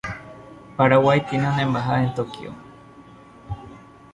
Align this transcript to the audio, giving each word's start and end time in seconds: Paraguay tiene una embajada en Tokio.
Paraguay 0.77 1.23
tiene 1.29 1.47
una 1.47 1.61
embajada 1.61 2.01
en 2.03 2.15
Tokio. 2.15 2.55